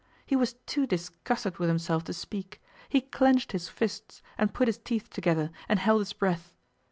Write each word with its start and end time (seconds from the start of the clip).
He 0.25 0.35
was 0.35 0.55
too 0.65 0.87
disgusted 0.87 1.59
with 1.59 1.69
himself 1.69 2.05
to 2.05 2.13
speak. 2.13 2.59
He 2.89 3.01
clenched 3.01 3.51
his 3.51 3.69
fists, 3.69 4.23
and 4.35 4.51
put 4.51 4.67
his 4.67 4.79
teeth 4.79 5.11
together, 5.11 5.51
and 5.69 5.77
held 5.77 6.01
his 6.01 6.13
breath. 6.13 6.55